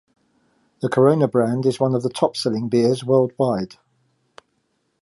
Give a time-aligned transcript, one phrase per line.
[0.81, 3.75] The Corona brand is one of the top-selling beers worldwide.